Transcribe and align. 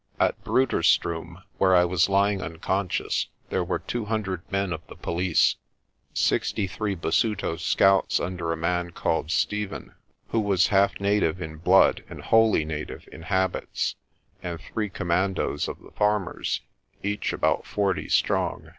At 0.19 0.43
Bruderstroom, 0.43 1.43
where 1.59 1.75
I 1.75 1.85
was 1.85 2.09
lying 2.09 2.41
unconscious, 2.41 3.27
there 3.51 3.63
were 3.63 3.77
two 3.77 4.05
hundred 4.05 4.41
men 4.51 4.73
of 4.73 4.81
the 4.87 4.95
police; 4.95 5.57
sixty 6.11 6.65
three 6.65 6.95
Basuto 6.95 7.55
scouts 7.55 8.19
under 8.19 8.51
a 8.51 8.57
man 8.57 8.89
called 8.93 9.29
Stephen, 9.29 9.93
who 10.29 10.39
was 10.39 10.69
half 10.69 10.99
native 10.99 11.39
in 11.39 11.57
blood 11.57 12.03
and 12.09 12.21
wholly 12.23 12.65
native 12.65 13.07
in 13.11 13.21
habits; 13.21 13.95
and 14.41 14.59
three 14.59 14.89
commandoes 14.89 15.67
of 15.67 15.79
the 15.83 15.91
farmers, 15.91 16.61
each 17.03 17.31
about 17.31 17.67
forty 17.67 18.09
strong. 18.09 18.69